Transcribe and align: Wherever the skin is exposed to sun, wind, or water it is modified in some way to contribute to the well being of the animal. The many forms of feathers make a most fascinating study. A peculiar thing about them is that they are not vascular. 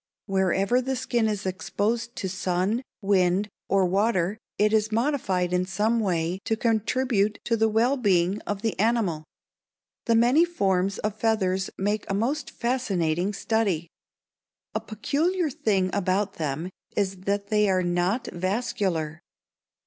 Wherever 0.25 0.81
the 0.81 0.95
skin 0.95 1.27
is 1.27 1.45
exposed 1.45 2.15
to 2.15 2.27
sun, 2.27 2.81
wind, 3.03 3.49
or 3.69 3.85
water 3.85 4.39
it 4.57 4.73
is 4.73 4.91
modified 4.91 5.53
in 5.53 5.63
some 5.67 5.99
way 5.99 6.39
to 6.43 6.55
contribute 6.57 7.37
to 7.43 7.55
the 7.55 7.69
well 7.69 7.97
being 7.97 8.41
of 8.47 8.63
the 8.63 8.79
animal. 8.79 9.25
The 10.07 10.15
many 10.15 10.43
forms 10.43 10.97
of 10.97 11.19
feathers 11.19 11.69
make 11.77 12.09
a 12.09 12.15
most 12.15 12.49
fascinating 12.49 13.31
study. 13.33 13.89
A 14.73 14.79
peculiar 14.79 15.51
thing 15.51 15.91
about 15.93 16.33
them 16.41 16.71
is 16.97 17.17
that 17.27 17.49
they 17.49 17.69
are 17.69 17.83
not 17.83 18.25
vascular. 18.33 19.19